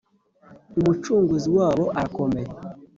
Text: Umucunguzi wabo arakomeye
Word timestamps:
Umucunguzi 0.77 1.49
wabo 1.57 1.85
arakomeye 1.97 2.51